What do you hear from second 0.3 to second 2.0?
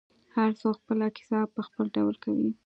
هر څوک خپله کیسه په خپل